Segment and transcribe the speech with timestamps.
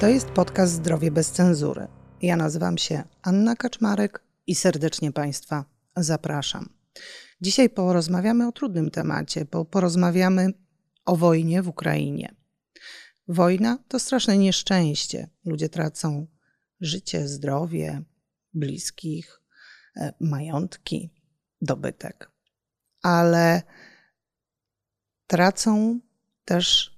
[0.00, 1.86] To jest podcast Zdrowie bez cenzury.
[2.22, 5.64] Ja nazywam się Anna Kaczmarek i serdecznie Państwa
[5.96, 6.68] zapraszam.
[7.40, 10.52] Dzisiaj porozmawiamy o trudnym temacie, bo porozmawiamy
[11.04, 12.34] o wojnie w Ukrainie.
[13.28, 15.30] Wojna to straszne nieszczęście.
[15.44, 16.26] Ludzie tracą
[16.80, 18.02] życie, zdrowie,
[18.54, 19.40] bliskich,
[19.96, 21.10] e, majątki,
[21.60, 22.30] dobytek.
[23.02, 23.62] Ale
[25.26, 26.00] tracą
[26.44, 26.96] też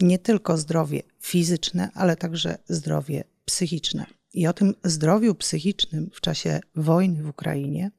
[0.00, 4.06] nie tylko zdrowie fizyczne, ale także zdrowie psychiczne.
[4.34, 7.90] I o tym zdrowiu psychicznym w czasie wojny w Ukrainie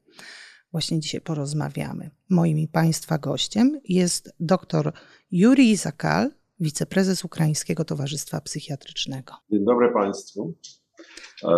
[0.72, 2.10] właśnie dzisiaj porozmawiamy.
[2.30, 4.92] Moim i Państwa gościem jest dr
[5.30, 9.34] Jurij Zakal, wiceprezes Ukraińskiego Towarzystwa Psychiatrycznego.
[9.52, 10.54] Dzień dobry Państwu.
[11.44, 11.56] E,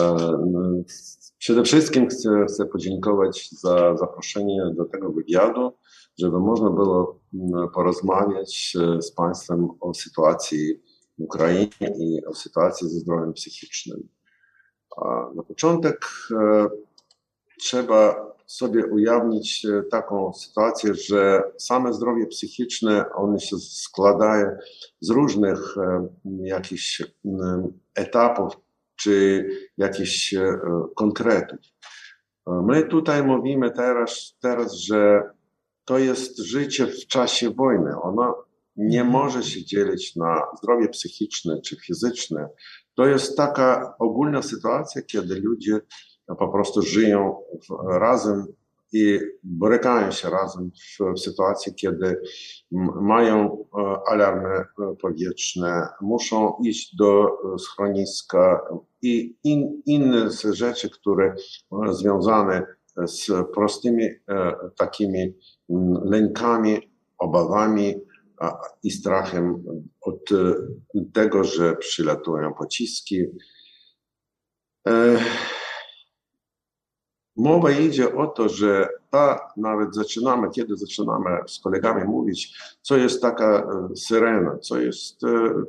[1.38, 5.72] przede wszystkim chcę, chcę podziękować za zaproszenie do tego wywiadu,
[6.18, 7.20] żeby można było
[7.74, 10.80] porozmawiać e, z Państwem o sytuacji
[11.20, 14.08] w Ukrainie i o sytuacji ze zdrowiem psychicznym.
[15.34, 16.66] Na początek e,
[17.60, 24.56] trzeba sobie ujawnić taką sytuację, że same zdrowie psychiczne, one się składają
[25.00, 25.74] z różnych
[26.42, 27.02] jakichś
[27.94, 28.52] etapów
[28.96, 29.46] czy
[29.78, 30.34] jakichś
[30.96, 31.58] konkretów.
[32.46, 35.22] My tutaj mówimy teraz, teraz, że
[35.84, 38.00] to jest życie w czasie wojny.
[38.00, 38.44] Ono
[38.80, 42.48] nie może się dzielić na zdrowie psychiczne czy fizyczne.
[42.94, 45.80] To jest taka ogólna sytuacja, kiedy ludzie
[46.26, 47.36] po prostu żyją
[47.88, 48.46] razem
[48.92, 52.20] i borykają się razem w, w sytuacji, kiedy
[53.00, 53.64] mają
[54.06, 54.64] alarmy
[55.02, 57.28] powietrzne, muszą iść do
[57.58, 58.60] schroniska
[59.02, 61.34] i in, inne rzeczy, które
[61.90, 62.66] związane
[63.06, 64.08] z prostymi
[64.76, 65.34] takimi
[66.04, 67.94] lękami, obawami
[68.82, 69.64] i strachem
[70.00, 70.28] od
[71.12, 73.24] tego, że przylatują pociski.
[77.36, 83.22] Mowa idzie o to, że ta nawet zaczynamy, kiedy zaczynamy z kolegami mówić, co jest
[83.22, 85.20] taka syrena, co jest,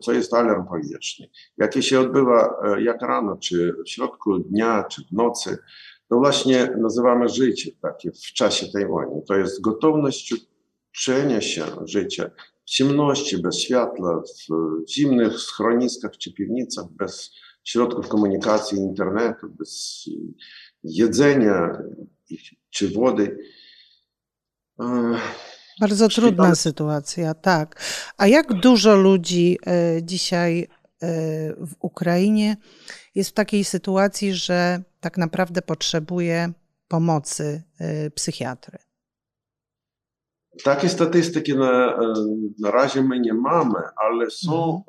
[0.02, 5.12] co jest alarm powietrzny, jakie się odbywa jak rano, czy w środku dnia, czy w
[5.12, 5.58] nocy,
[6.10, 9.22] to właśnie nazywamy życie takie w czasie tej wojny.
[9.28, 10.34] To jest gotowość
[10.92, 12.32] uczenia się życia
[12.66, 17.32] ciemności, bez światła, w zimnych schroniskach czy piwnicach, bez
[17.64, 20.04] środków komunikacji, internetu, bez
[20.84, 21.82] jedzenia
[22.70, 23.38] czy wody.
[25.80, 27.82] Bardzo trudna sytuacja, tak.
[28.18, 29.58] A jak dużo ludzi
[30.02, 30.68] dzisiaj
[31.58, 32.58] w Ukrainie
[33.16, 36.52] jest w takiej sytuacji, że tak naprawdę potrzebuje
[36.88, 37.64] pomocy
[38.16, 38.78] psychiatry?
[40.64, 42.00] Takie statystyki na,
[42.60, 44.84] na razie my nie mamy, ale są,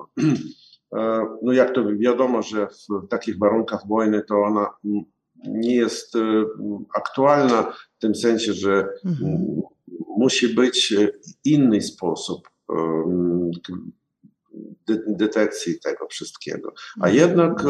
[1.42, 4.70] no jak to wiadomo, że w takich warunkach wojny to ona
[5.44, 6.14] nie jest
[6.94, 7.62] aktualna
[7.96, 9.46] w tym sensie, że mhm.
[10.18, 10.94] musi być
[11.44, 12.48] inny sposób
[15.06, 16.72] detekcji tego wszystkiego.
[17.00, 17.62] A jednak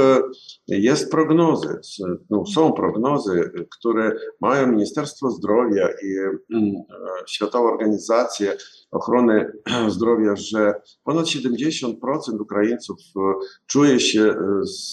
[0.68, 1.80] jest prognozy,
[2.30, 6.16] no są prognozy, które mają Ministerstwo Zdrowia i
[7.26, 8.52] Światowa Organizacja
[8.90, 9.52] Ochrony
[9.88, 11.94] Zdrowia, że ponad 70%
[12.40, 12.98] Ukraińców
[13.66, 14.34] czuje się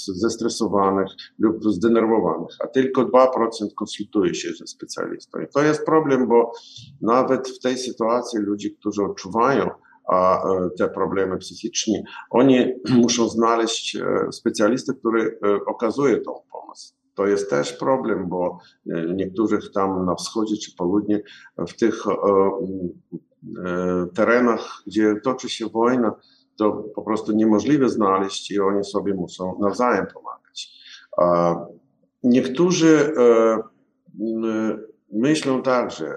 [0.07, 1.07] zestresowanych
[1.39, 3.27] lub zdenerwowanych, a tylko 2%
[3.75, 5.39] konsultuje się ze specjalistą.
[5.39, 6.51] I to jest problem, bo
[7.01, 9.69] nawet w tej sytuacji ludzie, którzy odczuwają
[10.77, 13.97] te problemy psychiczne, oni muszą znaleźć
[14.31, 16.95] specjalistę, który okazuje tą pomoc.
[17.15, 18.57] To jest też problem, bo
[19.15, 21.21] niektórych tam na wschodzie czy południe,
[21.57, 22.03] w tych
[24.15, 26.15] terenach, gdzie toczy się wojna,
[26.57, 30.79] to po prostu niemożliwe znaleźć i oni sobie muszą nawzajem pomagać.
[32.23, 33.13] Niektórzy
[35.11, 36.13] myślą także,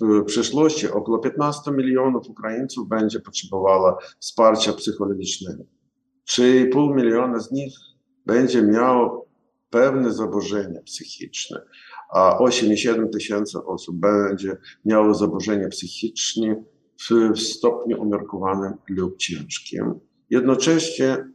[0.00, 5.64] w przyszłości około 15 milionów Ukraińców będzie potrzebowało wsparcia psychologicznego.
[6.28, 7.74] 3,5 miliona z nich
[8.26, 9.28] będzie miało
[9.70, 11.62] pewne zaburzenia psychiczne,
[12.12, 16.64] a 8,7 tysięcy osób będzie miało zaburzenia psychiczne
[17.10, 19.94] w, stopniu umiarkowanym lub ciężkim.
[20.30, 21.28] Jednocześnie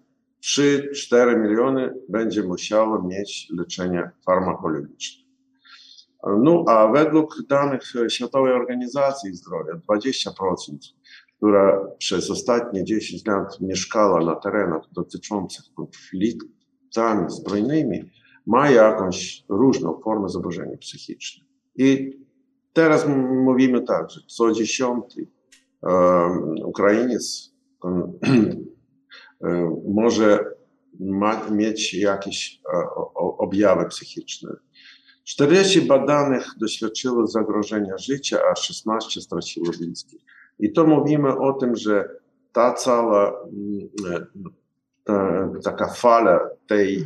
[0.44, 5.23] 3-4 miliony będzie musiało mieć leczenie farmakologiczne.
[6.24, 10.32] No a według danych Światowej Organizacji Zdrowia 20%,
[11.38, 18.12] która przez ostatnie 10 lat mieszkała na terenach dotyczących konfliktami zbrojnymi,
[18.48, 21.46] ma jakąś różną formę zaburzenia psychiczne.
[21.76, 22.20] I
[22.74, 23.08] teraz
[23.46, 25.28] mówimy tak, że co dziesiąty
[25.82, 27.54] um, Ukrainiec
[27.84, 28.20] um,
[29.96, 30.46] może
[31.00, 32.62] ma, mieć jakieś
[33.16, 34.50] objawy psychiczne.
[35.24, 40.22] 40 badanych doświadczyło zagrożenia życia, a 16 straciło bliskich.
[40.60, 42.10] I to mówimy o tym, że
[42.52, 43.34] ta cała
[45.04, 47.06] ta, taka fala tej,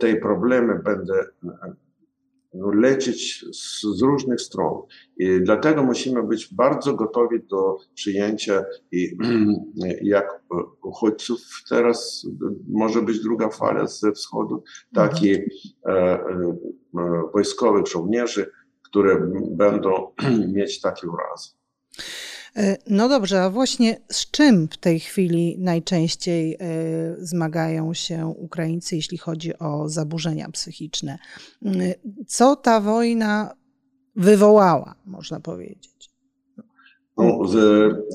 [0.00, 1.14] tej problemy będzie
[2.58, 4.82] no, leczyć z, z, różnych stron.
[5.18, 9.16] I dlatego musimy być bardzo gotowi do przyjęcia i
[10.02, 10.42] jak
[10.82, 12.26] uchodźców teraz
[12.68, 14.62] może być druga fala ze wschodu,
[14.94, 15.26] tak mhm.
[15.26, 15.34] i
[15.86, 16.58] e, e,
[17.32, 18.50] wojskowych żołnierzy,
[18.82, 20.12] które będą
[20.56, 21.57] mieć takie urazy.
[22.58, 26.58] E, no dobrze, a właśnie z czym w tej chwili najczęściej e,
[27.18, 31.18] zmagają się Ukraińcy, jeśli chodzi o zaburzenia psychiczne?
[31.66, 31.70] E,
[32.26, 33.54] co ta wojna
[34.16, 36.10] wywołała, można powiedzieć?
[37.16, 37.42] No,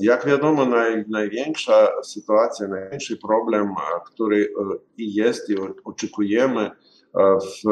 [0.02, 3.68] jak wiadomo, naj, największa sytuacja, największy problem,
[4.06, 4.52] który
[4.98, 5.54] jest i
[5.84, 6.70] oczekujemy
[7.14, 7.68] w,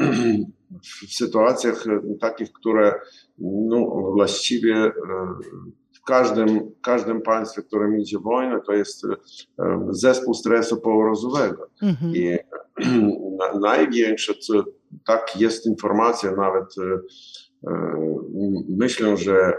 [1.08, 1.84] w sytuacjach
[2.20, 2.94] takich, które
[3.38, 4.92] no, właściwie
[6.06, 9.02] każdym, każdym państwie, w którym idzie wojna, to jest
[9.90, 11.66] zespół stresu pourazowego.
[11.82, 12.12] Mhm.
[12.14, 12.38] I
[13.38, 14.64] na, największe, co,
[15.06, 17.00] tak jest informacja nawet, e,
[17.70, 17.96] e,
[18.68, 19.52] myślę, że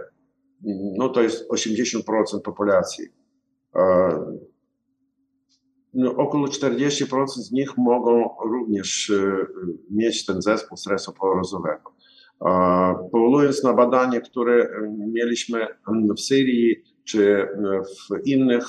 [0.97, 3.06] no to jest 80% populacji.
[5.94, 9.45] No, około 40% z nich mogą również e,
[9.91, 11.94] mieć ten zespół stresu pourazowego.
[13.11, 15.67] Powołując na badanie, które mieliśmy
[16.17, 17.47] w Syrii czy
[17.83, 18.65] w innych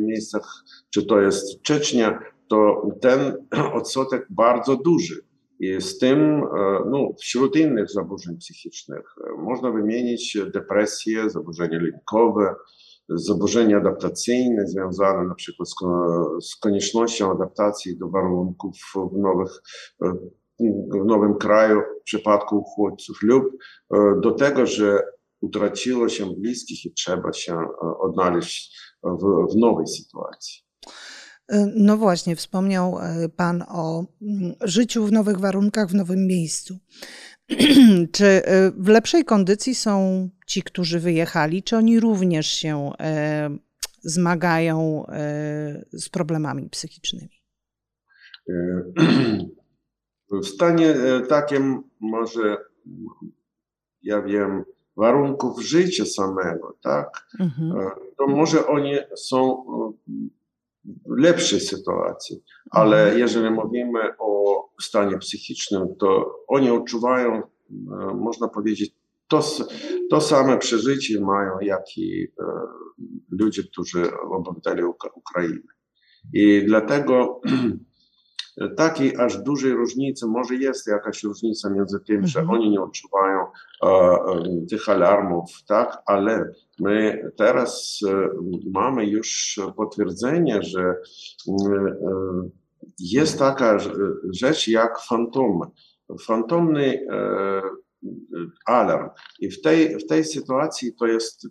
[0.00, 2.18] miejscach, czy to jest Czecznia,
[2.48, 3.46] to ten
[3.78, 5.24] odsetek bardzo duży.
[5.60, 6.40] I z tym,
[6.90, 12.54] no, wśród innych zaburzeń psychicznych można wymienić depresję, zaburzenia lękowe,
[13.08, 15.74] zaburzenia adaptacyjne związane na przykład z,
[16.48, 19.62] z koniecznością adaptacji do warunków w nowych
[20.60, 25.02] w nowym kraju w przypadku uchodźców lub e, do tego, że
[25.40, 27.66] utraciło się bliskich i trzeba się e,
[27.98, 30.62] odnaleźć w, w nowej sytuacji.
[31.48, 32.96] E, no właśnie, wspomniał
[33.36, 36.78] Pan o mm, życiu w nowych warunkach, w nowym miejscu.
[38.12, 38.42] czy
[38.76, 42.90] w lepszej kondycji są ci, którzy wyjechali, czy oni również się
[44.02, 45.04] zmagają
[45.92, 47.40] z problemami psychicznymi?
[50.42, 52.56] W stanie e, takim może,
[54.02, 54.64] ja wiem,
[54.96, 57.80] warunków życia samego, tak, mhm.
[57.80, 59.92] E, to może oni są e,
[61.06, 63.18] w lepszej sytuacji, ale mhm.
[63.18, 67.42] jeżeli mówimy o stanie psychicznym, to oni odczuwają,
[68.14, 68.94] można powiedzieć,
[69.28, 69.42] to,
[70.10, 72.26] to same przeżycie mają, jak i
[73.30, 74.82] ludzie, którzy obywateli
[75.14, 75.62] Ukrainy.
[76.32, 77.40] I dlatego
[78.76, 82.28] takiej aż dużej różnicy, może jest jakaś różnica między tym, mhm.
[82.28, 88.28] że oni nie odczuwają e, e, tych alarmów, tak, ale my teraz e,
[88.72, 90.94] mamy już potwierdzenie, że e,
[91.50, 92.48] e,
[92.98, 93.78] jest taka
[94.32, 95.66] rzecz jak fantomy.
[96.20, 97.62] Fantomny e,
[98.66, 99.08] alarm.
[99.40, 101.48] I w tej, w tej sytuacji to jest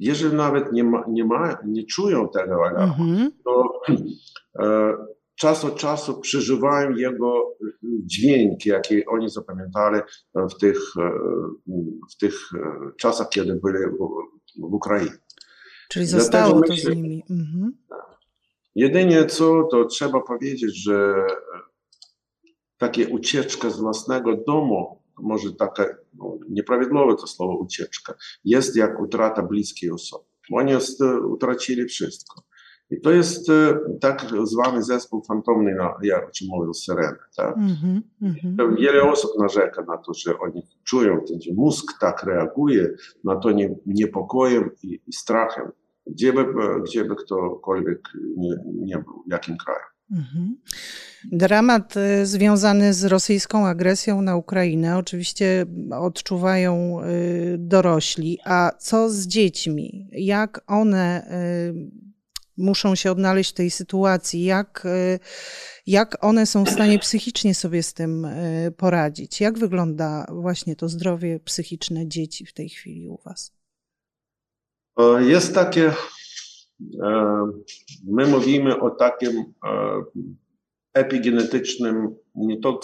[0.00, 3.30] jeżeli nawet nie, ma, nie, ma, nie czują tego alarmu, mm -hmm.
[3.44, 3.80] to
[5.38, 10.00] czas od czasu przeżywają jego dźwięki, jakie oni zapamiętali
[10.34, 10.78] w tych,
[12.12, 12.34] w tych
[12.96, 13.78] czasach, kiedy byli
[14.58, 15.18] w Ukrainie.
[15.88, 17.24] Czyli zostało Dlatego to myślę, z nimi.
[17.30, 17.72] Mhm.
[18.74, 21.26] Jedynie co, to trzeba powiedzieć, że
[22.78, 28.14] takie ucieczka z własnego domu, może taka no, nieprawidłowe to słowo ucieczka,
[28.44, 30.24] jest jak utrata bliskiej osoby.
[30.52, 30.72] Oni
[31.30, 32.47] utracili wszystko.
[32.90, 37.16] I to jest e, tak zwany zespół fantomny, ja o czym mówił, syreny.
[37.36, 37.56] Tak?
[37.56, 42.90] Mm -hmm, Wiele osób narzeka na to, że oni czują, że mózg tak reaguje
[43.24, 45.70] na to nie, niepokojem i, i strachem,
[46.06, 46.44] gdzie by,
[46.84, 49.84] gdzie by ktokolwiek nie, nie był, w jakim kraju.
[50.10, 50.56] Mhm.
[51.32, 57.04] Dramat e, związany z rosyjską agresją na Ukrainę oczywiście odczuwają e,
[57.58, 60.08] dorośli, a co z dziećmi?
[60.12, 61.28] Jak one
[62.58, 65.18] muszą się odnaleźć w tej sytuacji, jak, e,
[65.86, 69.40] jak one są w stanie psychicznie sobie z tym e, poradzić.
[69.40, 73.58] Jak wygląda właśnie to zdrowie psychiczne dzieci w tej chwili u Was?
[75.20, 75.92] Jest takie,
[77.02, 77.46] e,
[78.06, 79.44] my mówimy o takim
[80.94, 82.80] epigenetycznym nie to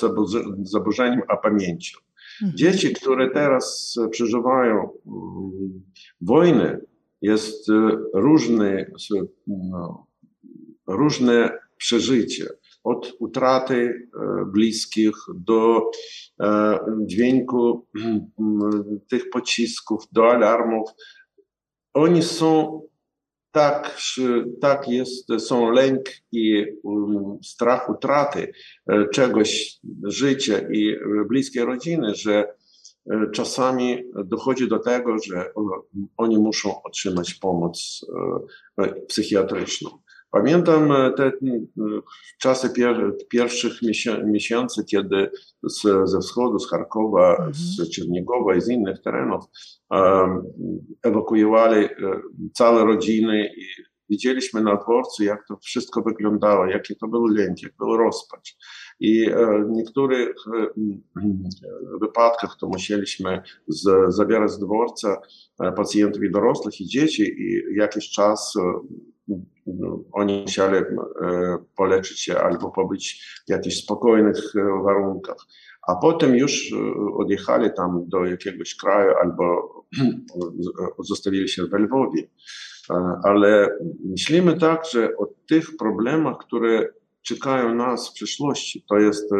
[0.62, 2.00] zaburzeniu, a pamięciu.
[2.42, 2.56] Mhm.
[2.58, 5.82] Dzieci, które teraz przeżywają mm,
[6.20, 6.80] wojny,
[7.22, 7.66] jest
[8.14, 8.92] różny
[9.46, 10.06] no,
[10.86, 12.44] różne przeżycia.
[12.84, 14.08] Od utraty
[14.52, 15.90] bliskich do
[17.06, 17.86] dźwięku
[19.10, 20.90] tych pocisków, do alarmów.
[21.94, 22.80] Oni są
[23.54, 23.96] tak,
[24.60, 26.00] tak jest, są lęk
[26.32, 28.52] i um, strach utraty
[28.88, 30.96] e, czegoś, życia i
[31.28, 32.54] bliskiej rodziny, że e,
[33.32, 35.52] czasami dochodzi do tego, że
[36.16, 38.06] oni muszą otrzymać pomoc
[38.78, 39.90] e, psychiatryczną.
[40.30, 41.32] Pamiętam te
[42.40, 42.70] czasy
[43.28, 43.72] pierwszych
[44.24, 45.30] miesięcy, kiedy
[45.62, 47.54] z, ze wschodu, z Charkowa, mhm.
[47.54, 49.44] z Czerniegowa i z innych terenów
[51.02, 51.88] ewakuowali
[52.54, 57.72] całe rodziny i widzieliśmy na dworcu, jak to wszystko wyglądało, jaki to był lęk, jak
[57.78, 58.56] był rozpacz.
[59.00, 59.30] I
[59.68, 60.34] w niektórych
[62.00, 65.20] wypadkach to musieliśmy z, zabierać z dworca
[65.76, 68.54] pacjentów i dorosłych i dzieci i jakiś czas
[70.12, 70.84] oni musieli
[71.76, 74.52] poleczyć się albo pobyć w jakichś spokojnych
[74.84, 75.36] warunkach.
[75.88, 76.74] A potem już
[77.18, 79.74] odjechali tam do jakiegoś kraju albo
[81.10, 82.22] zostawili się w Lwowie.
[83.24, 86.88] Ale myślimy tak, że o tych problemach, które
[87.22, 89.30] czekają nas w przyszłości, to jest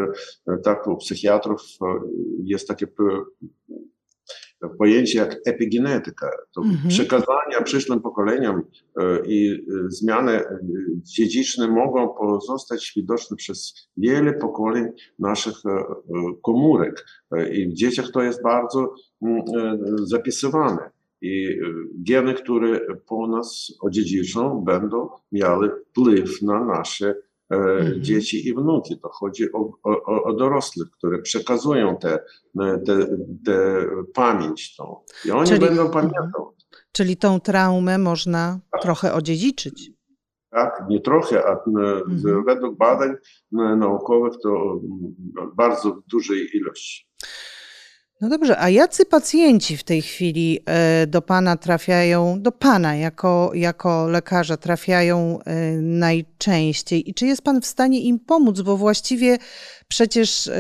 [0.65, 1.61] tak u psychiatrów
[2.45, 2.87] jest takie
[4.79, 6.89] pojęcie jak epigenetyka, to mhm.
[6.89, 8.63] przekazania przyszłym pokoleniom
[9.27, 10.45] i zmiany
[11.03, 15.55] dziedziczne mogą pozostać widoczne przez wiele pokoleń naszych
[16.43, 17.07] komórek.
[17.53, 18.95] I w dzieciach to jest bardzo
[20.03, 20.91] zapisywane.
[21.25, 21.59] I
[21.95, 27.15] geny, które po nas odziedziczą, będą miały wpływ na nasze
[27.51, 28.03] Mhm.
[28.03, 29.01] dzieci i wnuki.
[29.01, 32.19] To chodzi o, o, o dorosłych, które przekazują tę
[32.59, 33.07] te, te,
[33.45, 35.01] te, pamięć tą.
[35.25, 36.33] I oni czyli, będą pamiętać.
[36.93, 38.83] Czyli tą traumę można tak.
[38.83, 39.91] trochę odziedziczyć.
[40.51, 42.45] Tak, nie trochę, a mhm.
[42.47, 43.15] według badań
[43.53, 44.81] naukowych to
[45.57, 47.09] bardzo dużej ilości.
[48.25, 53.51] No dobrze, a jacy pacjenci w tej chwili e, do Pana trafiają, do Pana jako,
[53.55, 59.39] jako lekarza trafiają e, najczęściej i czy jest Pan w stanie im pomóc, bo właściwie
[59.89, 60.53] przecież e,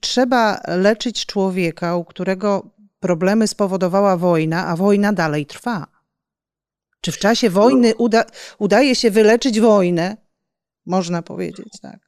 [0.00, 2.70] trzeba leczyć człowieka, u którego
[3.00, 5.86] problemy spowodowała wojna, a wojna dalej trwa.
[7.00, 8.24] Czy w czasie wojny uda,
[8.58, 10.16] udaje się wyleczyć wojnę?
[10.86, 12.07] Można powiedzieć, tak.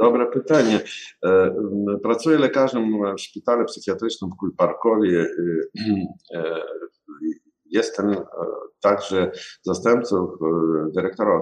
[0.00, 0.80] Dobre pytanie.
[1.24, 1.54] E,
[2.02, 5.20] pracuję lekarzem w szpitalu psychiatrycznym w Kulparkowie.
[5.20, 6.62] E, e,
[7.66, 8.16] jestem
[8.80, 9.30] także
[9.62, 10.36] zastępcą
[10.94, 11.40] dyrektora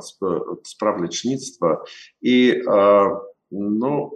[0.66, 1.82] spraw lecznictwa
[2.22, 2.54] i
[3.50, 4.10] no,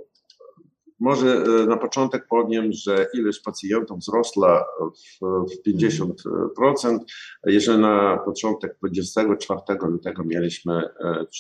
[1.03, 6.99] może e, na początek powiem, że ilość pacjentów wzrosła w, w 50%.
[7.47, 10.83] Jeżeli na początek 24 lutego mieliśmy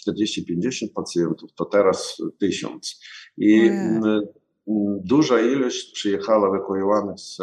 [0.09, 3.00] 40-50 pacjentów, to teraz 1000.
[3.38, 3.71] I
[5.04, 7.38] duża ilość przyjechała ewakuowanych z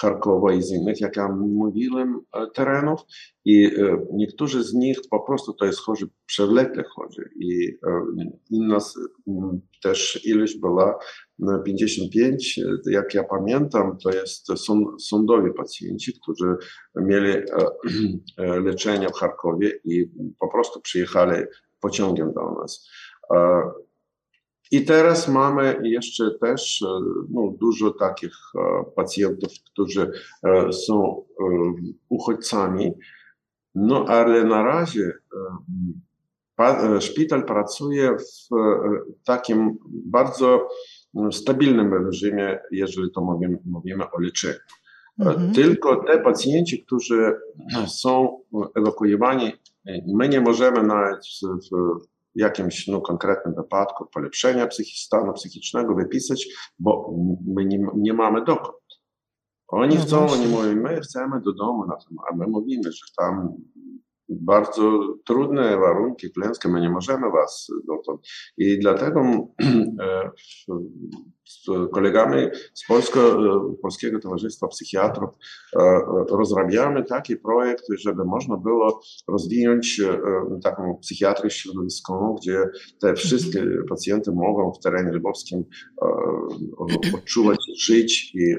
[0.00, 2.20] Charkowa i z innych, jak ja mówiłem,
[2.54, 3.00] terenów.
[3.44, 3.70] I
[4.12, 7.30] niektórzy z nich po prostu to jest chorzy przewlekle chorzy.
[7.40, 7.78] I
[8.50, 8.78] inna
[9.82, 10.98] też ilość była
[11.64, 14.46] 55, jak ja pamiętam, to jest
[14.98, 16.56] sądowi pacjenci, którzy
[16.96, 17.42] mieli
[18.38, 21.44] leczenie w Charkowie i po prostu przyjechali
[21.80, 22.88] pociągiem do nas.
[24.70, 26.84] I teraz mamy jeszcze też
[27.30, 28.32] no, dużo takich
[28.96, 30.10] pacjentów, którzy
[30.72, 31.24] są
[32.08, 32.92] uchodźcami,
[33.74, 35.12] no ale na razie
[37.00, 38.48] szpital pracuje w
[39.24, 40.68] takim bardzo
[41.32, 44.58] stabilnym reżimie, jeżeli to mówimy, mówimy o leczeniu.
[45.18, 45.52] Mhm.
[45.52, 47.32] Tylko te pacjenci, którzy
[47.86, 48.40] są
[48.74, 49.52] ewakuowani,
[50.14, 51.20] my nie możemy nawet
[51.72, 56.46] w jakimś no, konkretnym wypadku polepszenia psychi stanu psychicznego wypisać,
[56.78, 57.14] bo
[57.46, 58.76] my nie, nie mamy dokąd.
[59.68, 60.44] Oni no chcą, właśnie.
[60.44, 61.84] oni mówią, my chcemy do domu,
[62.30, 63.54] a my mówimy, że tam
[64.30, 68.20] bardzo trudne warunki, klęskie, my nie możemy was dotąd.
[68.58, 69.20] I dlatego
[70.00, 70.30] e,
[71.44, 75.30] z kolegami z Polsko, e, Polskiego Towarzystwa Psychiatrów
[75.76, 80.00] e, rozrabiamy taki projekt, żeby można było rozwinąć
[80.62, 82.64] taką psychiatrię środowiskową, gdzie
[83.00, 85.64] te wszystkie pacjenty mogą w terenie lwowskim
[87.14, 88.54] odczuwać, żyć i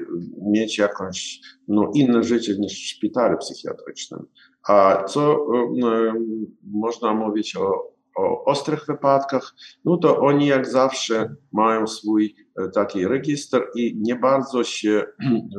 [0.52, 4.26] mieć jakąś no, inne życie niż w szpitalu psychiatrycznym.
[4.68, 5.46] A co
[6.64, 9.54] można mówić o o ostrych wypadkach,
[9.84, 12.34] no to oni jak zawsze mają swój
[12.74, 15.04] taki registr i nie bardzo się,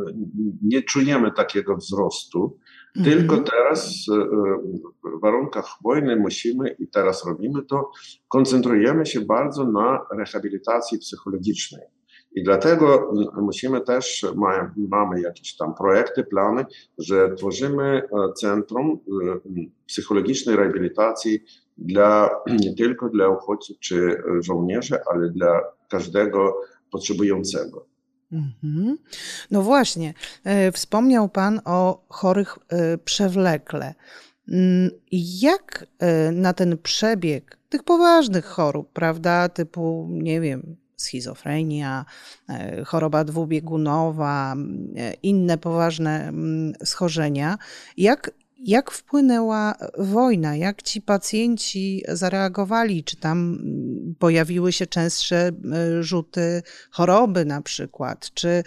[0.72, 2.58] nie czujemy takiego wzrostu.
[3.04, 3.44] Tylko mhm.
[3.44, 4.06] teraz
[5.18, 7.92] w warunkach wojny musimy i teraz robimy to,
[8.28, 11.82] koncentrujemy się bardzo na rehabilitacji psychologicznej.
[12.36, 14.26] I dlatego musimy też,
[14.90, 16.66] mamy jakieś tam projekty, plany,
[16.98, 18.02] że tworzymy
[18.36, 19.00] centrum
[19.88, 21.44] psychologicznej rehabilitacji
[21.78, 26.62] dla, nie tylko dla uchodźców czy żołnierzy, ale dla każdego
[26.92, 27.86] potrzebującego.
[28.32, 28.98] Mhm.
[29.52, 30.14] No właśnie,
[30.44, 33.94] e, wspomniał Pan o chorych e, przewlekle.
[34.50, 34.90] Mm,
[35.42, 42.06] jak e, na ten przebieg tych poważnych chorób, prawda, typu, nie wiem, schizofrenia,
[42.86, 44.56] choroba dwubiegunowa,
[45.24, 46.32] inne poważne
[46.84, 47.58] schorzenia,
[47.98, 48.32] jak
[48.64, 50.56] jak wpłynęła wojna?
[50.56, 53.04] Jak ci pacjenci zareagowali?
[53.04, 53.60] Czy tam
[54.20, 58.32] pojawiły się częstsze e, rzuty choroby na przykład?
[58.34, 58.64] Czy,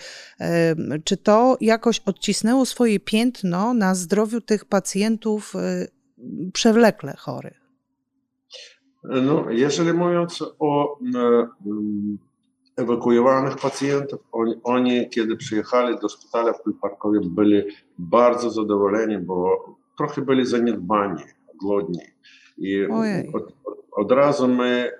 [1.05, 5.87] czy to jakoś odcisnęło swoje piętno na zdrowiu tych pacjentów e,
[6.53, 7.61] przewlekle chorych?
[9.05, 10.99] No, jeżeli mówiąc o
[12.77, 17.63] ewakuowanych pacjentów, oni, oni, kiedy przyjechali do szpitala w Kulparkowie, byli
[17.99, 19.65] bardzo zadowoleni, bo
[19.99, 21.23] trochę byli zaniedbani,
[21.63, 22.01] głodni.
[22.59, 22.87] I
[23.33, 23.55] od,
[23.93, 24.91] od, razu my e,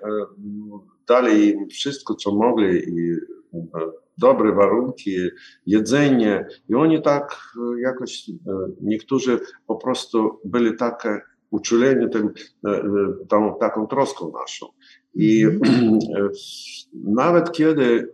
[1.07, 3.11] dali im wszystko, co mogli i
[3.53, 3.67] e,
[4.17, 5.15] dobre warunki,
[5.65, 8.31] jedzenie i oni tak e, jakoś,
[8.81, 12.33] niektórzy po prostu byli takie uczuleni tym,
[13.29, 14.65] tą, taką troską naszą.
[15.17, 15.99] I mm.
[16.93, 18.13] nawet kiedy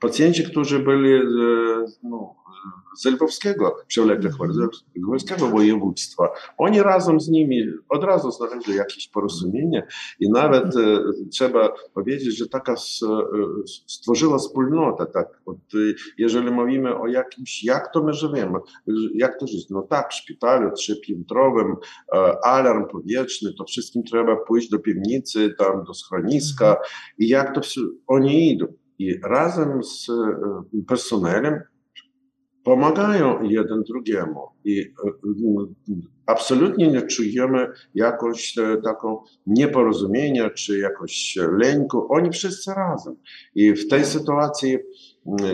[0.00, 1.20] pacjenci, którzy byli
[2.02, 2.34] no,
[2.96, 4.30] z lwowskiego przewlekle
[4.96, 6.28] lwowskiego województwa.
[6.58, 9.86] Oni razem z nimi od razu znaleźli jakieś porozumienie
[10.20, 10.98] i nawet e,
[11.32, 12.76] trzeba powiedzieć, że taka e,
[13.66, 15.06] stworzyła wspólnota.
[15.06, 15.58] Tak, od,
[16.18, 18.58] jeżeli mówimy o jakimś, jak to my żyjemy,
[19.14, 21.76] jak to żyć, no tak, w szpitalu trzypiętrowym,
[22.14, 26.76] e, alarm powietrzny, to wszystkim trzeba pójść do piwnicy, tam do schroniska
[27.18, 27.60] i jak to
[28.06, 28.66] oni idą.
[28.98, 30.06] I razem z
[30.88, 31.60] personelem
[32.64, 35.10] pomagają jeden drugiemu i e,
[36.26, 42.06] absolutnie nie czujemy jakoś e, taką nieporozumienia czy jakoś lęku.
[42.12, 43.16] Oni wszyscy razem.
[43.54, 44.78] I w tej sytuacji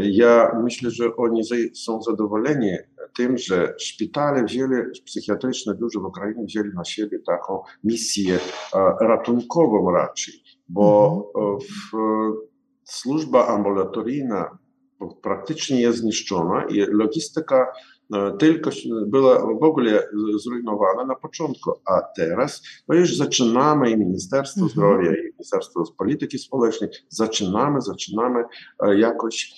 [0.02, 1.42] ja myślę, że oni
[1.74, 2.70] są zadowoleni
[3.16, 8.38] tym, że szpitale wzięli, psychiatryczne duże w Ukrainie wzięli na siebie taką misję
[9.00, 10.34] ratunkową raczej,
[10.68, 11.58] bo mhm.
[11.60, 11.96] w,
[12.84, 14.58] służba ambulatoryjna
[15.22, 17.66] praktycznie jest zniszczona i logistyka
[18.38, 18.70] tylko
[19.06, 20.08] była w ogóle
[20.44, 24.70] zrujnowana na początku, a teraz no już zaczynamy i Ministerstwo mhm.
[24.70, 28.44] Zdrowia i Ministerstwo Polityki Społecznej zaczynamy, zaczynamy
[28.96, 29.52] jakoś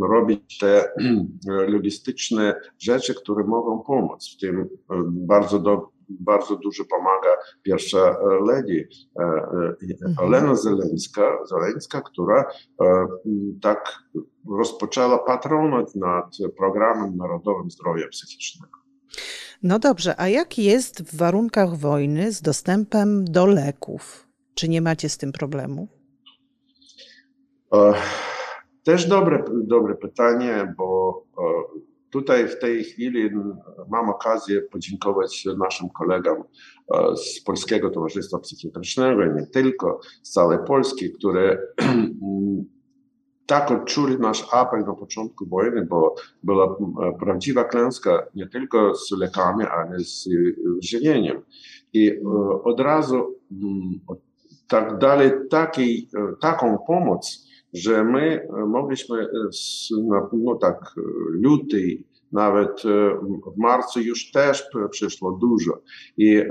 [0.00, 0.92] robić te
[1.74, 4.68] logistyczne rzeczy, które mogą pomóc w tym
[5.06, 8.16] bardzo dobrze bardzo dużo pomaga pierwsza
[8.46, 8.88] lady
[10.18, 12.44] Olena Zeleńska, Zeleńska, która
[13.62, 14.02] tak
[14.58, 18.78] rozpoczęła patronat nad programem Narodowym Zdrowia Psychicznego.
[19.62, 24.28] No dobrze, a jak jest w warunkach wojny z dostępem do leków?
[24.54, 25.88] Czy nie macie z tym problemu?
[28.84, 31.22] Też dobre, dobre pytanie, bo
[32.10, 33.30] Tutaj w tej chwili
[33.88, 36.44] mam okazję podziękować naszym kolegom
[36.94, 41.58] e, z Polskiego Towarzystwa Psychiatrycznego i nie tylko, z całej Polski, które
[43.46, 46.76] tak odczuli nasz apel na początku wojny, bo była
[47.20, 50.28] prawdziwa klęska nie tylko z lekami, ale z
[50.82, 51.42] żywieniem.
[51.92, 52.20] I e,
[52.64, 53.38] od razu
[54.68, 59.28] tak dali takiej, e, taką pomoc, że my mogliśmy
[60.32, 60.94] no tak
[61.30, 62.02] luty,
[62.32, 62.82] nawet
[63.54, 65.82] w marcu już też przyszło dużo
[66.16, 66.42] i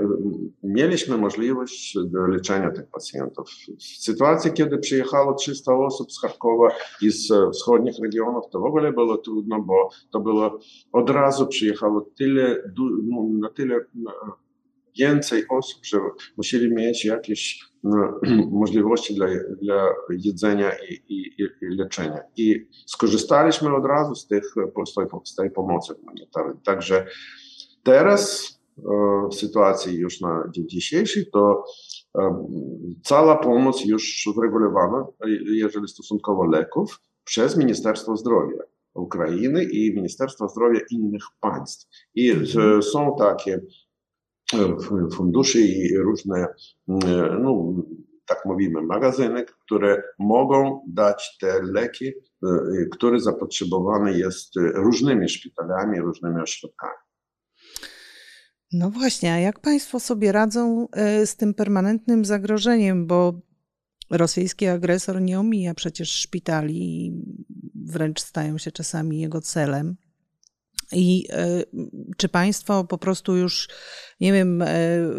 [0.62, 3.48] mieliśmy możliwość leczenia tych pacjentów.
[3.78, 6.68] W sytuacji, kiedy przyjechało 300 osób z Charkowa
[7.02, 10.58] i z wschodnich regionów, to w ogóle było trudno, bo to było
[10.92, 12.62] od razu przyjechało tyle,
[13.04, 13.80] no, na tyle
[14.98, 15.98] więcej osób, że
[16.36, 19.26] musieli mieć jakieś no, możliwości dla,
[19.62, 22.20] dla jedzenia i, i, i, leczenia.
[22.36, 24.44] I skorzystaliśmy od razu z, tych,
[25.24, 26.56] z, tej, pomocy humanitarnej.
[26.64, 27.06] Także
[27.82, 28.54] teraz
[29.30, 31.64] w sytuacji już na dzień dzisiejszy, to
[33.04, 35.06] cała pomoc już uregulowana,
[35.44, 38.62] jeżeli stosunkowo leków, przez Ministerstwo Zdrowia
[38.94, 41.88] Ukrainy i Ministerstwo Zdrowia innych państw.
[42.14, 42.32] I
[42.92, 43.60] są takie
[45.16, 46.46] funduszy i różne,
[47.42, 47.74] no,
[48.26, 52.12] tak mówimy, magazyny, które mogą dać te leki,
[52.92, 56.94] które zapotrzebowane jest różnymi szpitalami, różnymi ośrodkami.
[58.72, 60.88] No właśnie, a jak Państwo sobie radzą
[61.24, 63.40] z tym permanentnym zagrożeniem, bo
[64.10, 67.12] rosyjski agresor nie omija przecież szpitali
[67.74, 69.96] wręcz stają się czasami jego celem.
[70.92, 71.62] I e,
[72.16, 73.68] czy Państwo po prostu już,
[74.20, 74.66] nie wiem, e,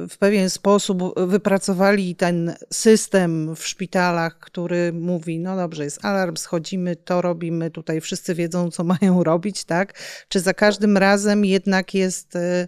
[0.09, 6.95] w pewien sposób wypracowali ten system w szpitalach, który mówi: No dobrze, jest alarm, schodzimy,
[6.95, 9.93] to robimy, tutaj wszyscy wiedzą, co mają robić, tak?
[10.27, 12.67] Czy za każdym razem jednak jest e,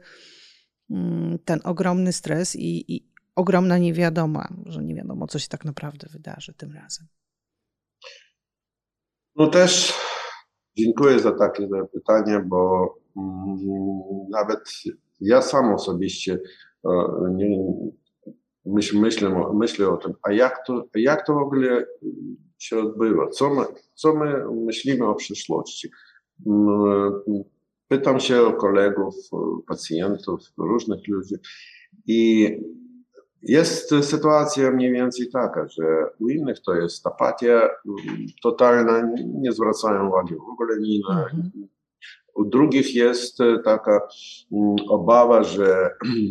[0.91, 6.07] mm, ten ogromny stres i, i ogromna niewiadoma, że nie wiadomo, co się tak naprawdę
[6.11, 7.07] wydarzy tym razem?
[9.35, 9.93] No też
[10.77, 13.57] Dziękuję za takie pytanie, bo mm,
[14.29, 14.59] nawet
[15.21, 16.39] ja sam osobiście
[16.85, 16.89] e,
[17.35, 17.63] nie,
[18.65, 21.85] myśl, myślę, myślę o tym, a jak to, jak to w ogóle
[22.57, 25.89] się odbywa, co my, co my myślimy o przyszłości.
[26.47, 27.11] Mm,
[27.87, 29.15] pytam się o kolegów,
[29.67, 31.35] pacjentów, różnych ludzi
[32.07, 32.49] i
[33.43, 35.83] jest sytuacja mniej więcej taka, że
[36.19, 37.69] u innych to jest apatia
[38.43, 41.51] totalna, nie zwracają uwagi w ogóle ni na, mhm.
[42.35, 44.01] U drugich jest e, taka
[44.51, 45.89] mm, obawa, że,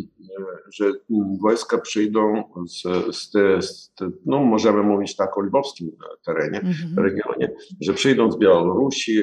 [0.77, 0.93] że
[1.41, 2.83] wojska przyjdą z,
[3.17, 5.91] z, te, z te, no możemy mówić tak o lwowskim
[6.27, 7.05] terenie, mhm.
[7.05, 9.23] regionie, że przyjdą z Białorusi.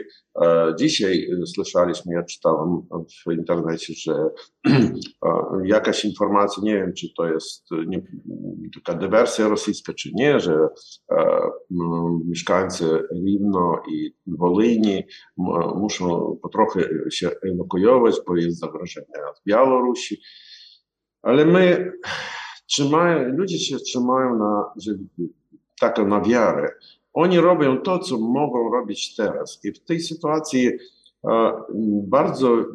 [0.80, 2.82] Dzisiaj słyszeliśmy, ja czytałem
[3.28, 4.14] w internecie, że
[5.64, 8.02] jakaś informacja, nie wiem czy to jest nie,
[8.86, 10.58] taka dywersja rosyjska, czy nie, że
[12.26, 12.86] mieszkańcy
[13.26, 15.04] Rivno i Wolyni
[15.76, 20.22] muszą potrochu trochę się ewakuować, bo jest zagrożenie z Białorusi.
[21.22, 21.92] Ale my
[22.70, 24.92] trzymają, ludzie się trzymają na, że,
[25.80, 26.70] tak na wiarę.
[27.14, 29.60] Oni robią to, co mogą robić teraz.
[29.64, 30.72] I w tej sytuacji
[32.08, 32.66] bardzo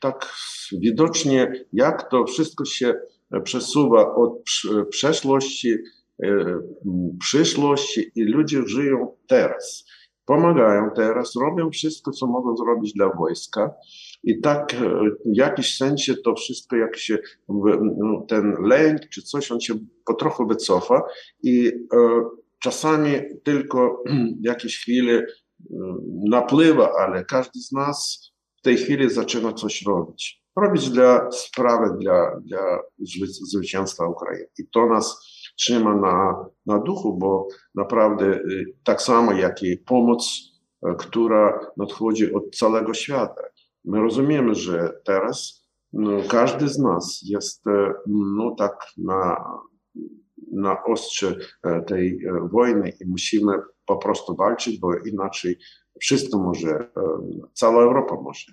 [0.00, 0.32] tak
[0.72, 2.94] widocznie, jak to wszystko się
[3.44, 4.32] przesuwa od
[4.90, 5.76] przeszłości,
[6.22, 6.60] e,
[7.20, 9.84] przyszłości i ludzie żyją teraz
[10.30, 13.74] pomagają teraz, robią wszystko, co mogą zrobić dla wojska.
[14.24, 14.76] I tak e,
[15.26, 17.18] w jakimś sensie to wszystko, jak się
[17.48, 19.74] no, ten lęk czy coś, on się
[20.06, 21.02] po trochu wycofa
[21.42, 22.24] i e,
[22.62, 23.10] czasami
[23.44, 24.02] tylko
[24.50, 25.24] jakieś chwile e,
[26.30, 30.40] napływa, ale każdy z nas w tej chwili zaczyna coś robić.
[30.56, 32.78] Robić dla sprawy, dla, dla
[33.52, 34.46] zwycięstwa Ukrainy.
[34.58, 35.16] I to nas
[35.58, 40.40] trzyma na, na duchu, bo naprawdę y, tak samo jak i pomoc,
[40.86, 43.42] y, która nadchodzi od całego świata.
[43.84, 47.70] My rozumiemy, że teraz no, każdy z nas jest y,
[48.06, 49.44] no, tak na,
[50.52, 51.36] na ostrze
[51.86, 52.20] tej
[52.52, 53.52] wojny i musimy
[53.86, 55.58] po prostu walczyć, bo inaczej
[56.00, 56.90] wszystko może,
[57.54, 58.52] cała Europa może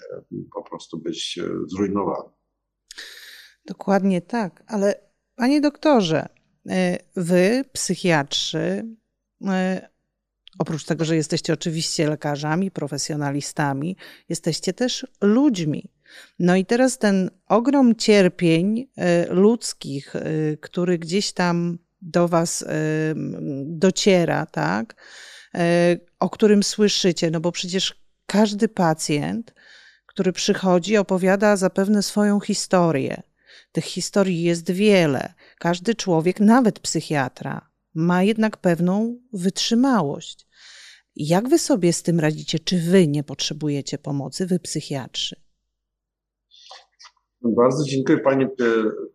[0.55, 2.29] po prostu być zrujnowana.
[3.65, 4.95] Dokładnie tak, ale
[5.35, 6.29] panie doktorze,
[6.69, 8.85] E, wy, psychiatrzy,
[9.47, 9.89] e,
[10.59, 13.97] oprócz tego, że jesteście oczywiście lekarzami, profesjonalistami,
[14.29, 15.89] jesteście też ludźmi.
[16.39, 20.13] No i teraz ten ogrom cierpień e, ludzkich,
[20.61, 22.65] który gdzieś tam do was
[23.65, 24.95] dociera, tak?
[26.19, 29.53] O którym słyszycie, no bo przecież każdy pacjent,
[30.05, 33.23] który przychodzi, opowiada zapewne swoją historię.
[33.71, 35.33] Tych historii jest wiele.
[35.59, 40.47] Każdy człowiek, nawet psychiatra, ma jednak pewną wytrzymałość.
[41.15, 42.59] Jak wy sobie z tym radzicie?
[42.59, 45.46] Czy wy nie potrzebujecie pomocy, wy psychiatrzy?
[47.41, 48.47] Bardzo dziękuję Pani.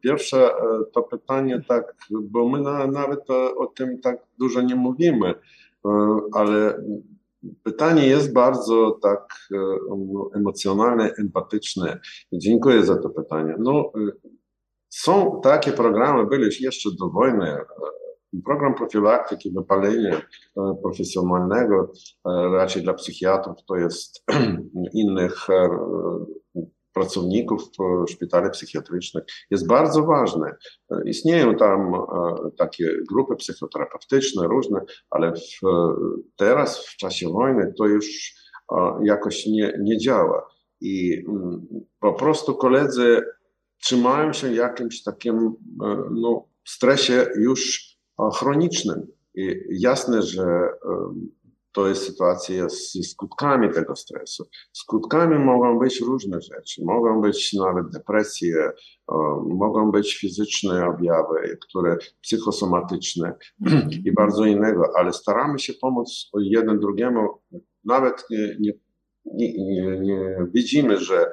[0.01, 0.55] Pierwsze e,
[0.93, 5.35] to pytanie, tak, bo my na, nawet o, o, tym tak dużo nie mówimy,
[5.87, 6.83] e, ale
[7.63, 9.59] pytanie jest bardzo tak e,
[10.37, 12.01] emocjonalne, empatyczne.
[12.33, 13.55] Dziękuję za to pytanie.
[13.59, 13.93] No,
[14.93, 17.65] są takie programy, były jeszcze do wojny, e,
[18.45, 20.23] program profilaktyki wypalenia e,
[20.83, 21.93] profesjonalnego,
[22.27, 24.25] e, raczej dla psychiatrów, to jest
[24.95, 25.47] innych
[26.93, 27.63] pracowników
[28.11, 30.51] szpitali psychiatrycznych, jest bardzo ważny.
[31.05, 31.93] Istnieją tam
[32.59, 35.61] takie grupy psychoterapeutyczne, różne, ale w,
[36.37, 38.35] teraz, w czasie wojny, to już
[39.05, 40.47] jakoś nie, nie działa.
[40.81, 41.67] I mm,
[42.01, 43.23] po prostu koledzy
[43.83, 45.37] trzymają się jakimś takim
[45.85, 47.93] e, no, stresie już
[48.35, 49.07] chronicznym.
[49.35, 50.45] I jasne, że
[51.73, 54.45] to jest sytuacja z skutkami tego stresu.
[54.73, 56.85] Skutkami mogą być różne rzeczy.
[56.85, 58.73] Mogą być nawet depresje,
[59.49, 63.35] mogą być fizyczne objawy, które psychosomatyczne
[64.05, 67.29] i bardzo innego, ale staramy się pomóc jeden drugiemu.
[67.85, 71.33] Nawet nie, nie, nie, nie widzimy, że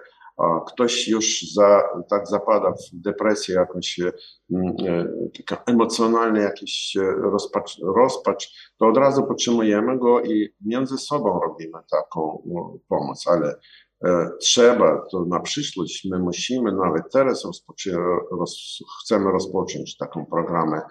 [0.67, 8.71] ktoś już za, tak zapada w depresję jakąś mm, e, emocjonalny jakiś e, rozpacz, rozpacz,
[8.77, 12.43] to od razu podtrzymujemy go i między sobą robimy taką
[12.89, 13.55] pomoc, ale
[13.88, 13.88] E,
[14.41, 17.45] trzeba, to na przyszłość my musimy nawet teraz
[18.31, 20.81] roz, chcemy rozpocząć taką programę,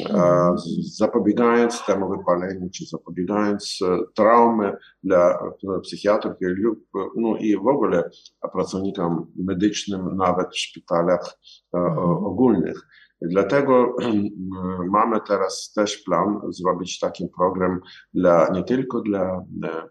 [0.00, 0.56] mhm.
[0.96, 5.38] zapobiegając temu wypaleniu, czy zapobiegając e, traumy dla
[5.82, 6.78] psychiatrów lub
[7.16, 8.10] no i w ogóle
[8.52, 11.38] pracownikom medycznym, nawet w szpitalach
[11.74, 11.98] e, mhm.
[12.08, 12.86] ogólnych.
[13.30, 13.96] Dlatego
[14.92, 17.80] mamy teraz też plan zrobić taki program
[18.14, 19.44] dla, nie tylko dla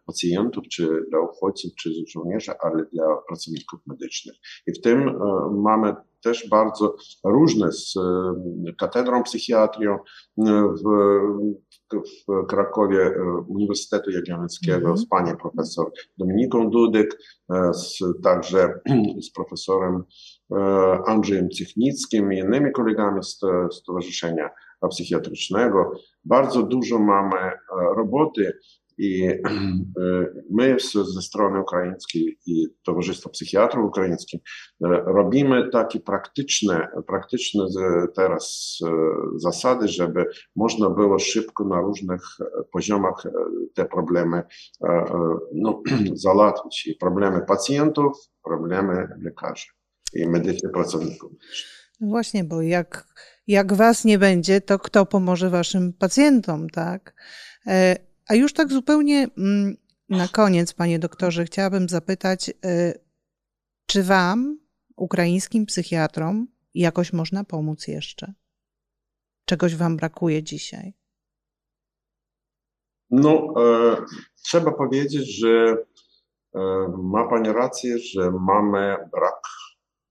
[0.06, 4.36] pacjentów, czy dla uchodźców, czy żołnierzy, ale dla pracowników medycznych.
[4.68, 5.14] I w tym e,
[5.64, 9.88] mamy też bardzo różne z e, katedrą psychiatrii
[10.38, 10.84] w,
[11.94, 13.12] w Krakowie
[13.48, 14.98] Uniwersytetu Jagiellońskiego mm -hmm.
[14.98, 17.18] z panią profesor Dominiką Dudek,
[17.74, 18.80] z, także
[19.28, 20.04] z profesorem
[21.06, 23.40] Andrzejem Cychnickim i innymi kolegami z
[23.72, 24.50] Stowarzyszenia
[24.90, 25.92] Psychiatrycznego.
[26.26, 27.52] Bardzo dużo mamy
[27.96, 28.54] roboty
[28.98, 29.30] i
[30.52, 30.78] my
[31.14, 34.42] ze strony ukraińskiej i Towarzystwa Psychiatrów Ukraińskich
[35.06, 37.64] robimy takie praktyczne, praktyczne
[38.16, 38.78] teraz
[39.36, 42.22] zasady, żeby można było szybko na różnych
[42.72, 43.24] poziomach
[43.74, 44.44] te problemy
[45.54, 45.82] no,
[46.14, 46.96] załatwić.
[47.00, 49.66] Problemy pacjentów, problemy lekarzy
[50.16, 51.32] i medycznych pracowników.
[52.02, 53.08] No właśnie, bo jak,
[53.48, 57.14] jak was nie będzie, to kto pomoże waszym pacjentom, tak?
[57.68, 57.96] E,
[58.28, 59.78] a już tak zupełnie mm,
[60.10, 62.94] na koniec, panie doktorze, chciałabym zapytać, e,
[63.86, 64.60] czy wam,
[64.96, 68.34] ukraińskim psychiatrom, jakoś można pomóc jeszcze?
[69.46, 70.94] Czegoś wam brakuje dzisiaj?
[73.10, 73.98] No, e,
[74.44, 75.78] trzeba powiedzieć, że
[76.56, 76.60] e,
[77.04, 79.42] ma Pani rację, że mamy brak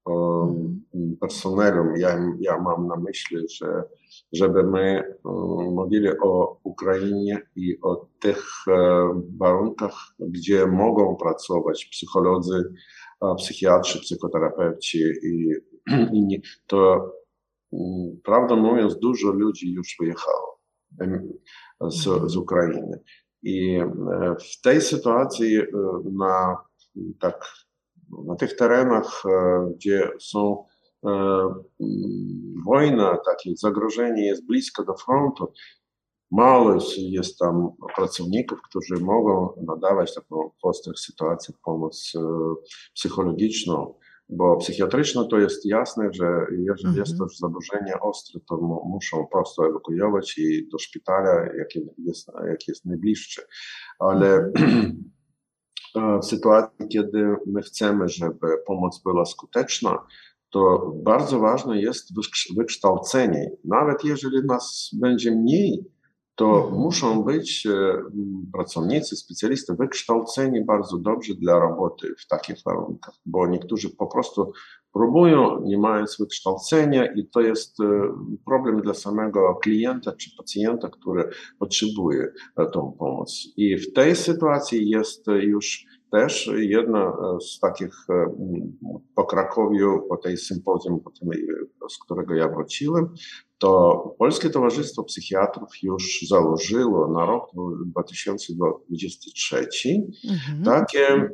[0.07, 1.17] Mhm.
[1.21, 1.97] personelu.
[1.97, 3.83] Ja, ja mam na myśli, że
[4.33, 5.15] żeby my
[5.73, 12.73] mówili o Ukrainie i o tych e, warunkach, gdzie mogą pracować psycholodzy,
[13.37, 15.49] psychiatrzy, psychoterapeuci i
[16.17, 17.13] inni, to
[18.25, 20.61] prawdę mówiąc, dużo ludzi już wyjechało
[21.81, 22.29] z, mhm.
[22.29, 23.01] z Ukrainy.
[23.43, 23.91] I e,
[24.41, 25.67] w tej sytuacji e,
[26.13, 26.57] na
[27.21, 27.45] tak
[28.27, 30.65] na tych terenach, e, gdzie są
[31.05, 35.53] e, mm, wojna, takie zagrożenie jest blisko do frontu,
[36.31, 42.21] mało jest tam pracowników, którzy mogą nadawać taką w ostrych sytuacjach pomoc e,
[42.95, 43.95] psychologiczną,
[44.29, 46.97] bo psychiatryczna to jest jasne, że jeżeli mhm.
[46.97, 52.69] jest to zaburzenie ostre, to muszą po prostu ewakuować i do szpitala, jaki jest, jak
[52.69, 53.43] jest najbliższy.
[53.99, 55.05] Ale mhm.
[56.23, 59.99] w sytuacji, kiedy my chcemy, żeby pomoc była skuteczna,
[60.51, 62.09] to bardzo ważne jest
[62.57, 63.51] wykształcenie.
[63.65, 65.85] Nawet jeżeli nas będzie mniej,
[66.35, 66.75] to mhm.
[66.75, 68.03] muszą być e,
[68.53, 74.53] pracownicy, specjaliści wykształceni bardzo dobrze dla roboty w takich warunkach, bo niektórzy po prostu
[74.93, 77.85] próbują, nie mając wykształcenia, i to jest e,
[78.47, 83.49] problem dla samego klienta czy pacjenta, który potrzebuje e, tą pomoc.
[83.57, 88.07] I w tej sytuacji jest już też jedna z takich
[89.15, 91.01] po Krakowiu, po tej sympozjum,
[91.91, 93.09] z którego ja wróciłem,
[93.63, 97.51] to Polskie Towarzystwo Psychiatrów już założyło na rok
[97.87, 99.69] 2023
[100.31, 100.65] mhm.
[100.65, 101.31] takie mm,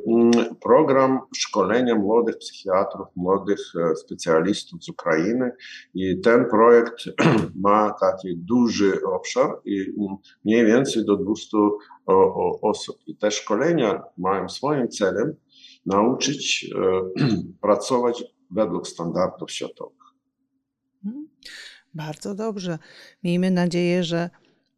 [0.61, 5.51] program szkolenia młodych psychiatrów, młodych e, specjalistów z Ukrainy
[5.93, 6.95] i ten projekt
[7.65, 11.57] ma taki duży obszar i mm, mniej więcej do 200
[12.61, 12.97] osób.
[13.07, 15.35] I te szkolenia mają swoim celem
[15.85, 17.25] nauczyć e,
[17.61, 19.99] pracować według standardów światowych.
[21.05, 21.27] Mhm.
[21.93, 22.79] Bardzo dobrze.
[23.23, 24.29] Miejmy nadzieję, że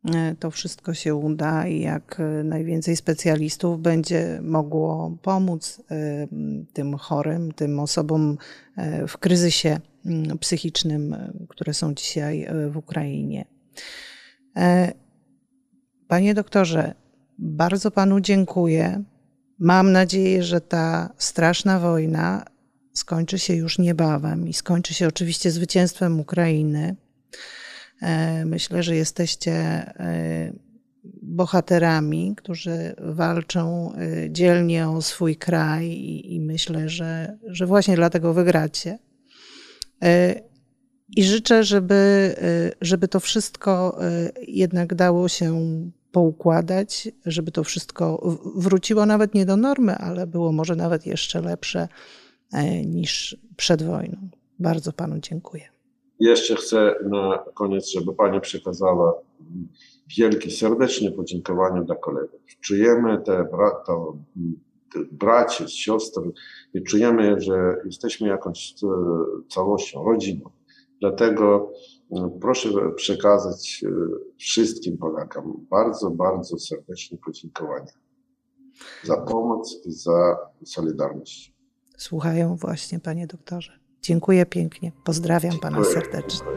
[0.06, 6.28] e, to wszystko się uda i jak e, najwięcej specjalistów będzie mogło pomóc e,
[6.74, 8.38] tym chorym, tym osobom
[9.08, 9.80] w kryzysie
[10.40, 11.16] psychicznym,
[11.50, 13.46] które są dzisiaj w Ukrainie.
[16.08, 16.94] Panie doktorze,
[17.38, 19.04] bardzo panu dziękuję.
[19.60, 22.46] Mam nadzieję, że ta straszna wojna
[22.94, 26.96] skończy się już niebawem i skończy się oczywiście zwycięstwem Ukrainy.
[28.02, 30.54] E, myślę, że jesteście e,
[31.24, 38.34] bohaterami, którzy walczą y, dzielnie o swój kraj i, i myślę, że, że właśnie dlatego
[38.34, 39.00] wygracie.
[41.16, 42.36] I życzę, żeby,
[42.82, 44.00] żeby to wszystko
[44.48, 45.72] jednak dało się
[46.12, 51.88] poukładać, żeby to wszystko wróciło nawet nie do normy, ale było może nawet jeszcze lepsze
[52.86, 54.18] niż przed wojną.
[54.60, 55.64] Bardzo Panu dziękuję.
[56.20, 59.14] Jeszcze chcę na koniec, żeby Pani przekazała
[60.18, 62.42] wielkie, serdeczne podziękowanie dla kolegów.
[62.62, 64.18] Czujemy te, bra, to,
[64.94, 66.32] te braci, siostry
[66.74, 68.88] i czujemy, że jesteśmy jakąś e,
[69.50, 70.50] całością, rodziną.
[71.02, 71.72] Dlatego
[72.12, 73.90] e, proszę przekazać e,
[74.38, 77.92] wszystkim Polakom bardzo, bardzo serdeczne podziękowanie
[79.04, 81.51] za pomoc i za solidarność.
[82.02, 83.80] Słuchają właśnie, panie doktorze.
[84.02, 84.92] Dziękuję pięknie.
[85.04, 86.48] Pozdrawiam pana serdecznie.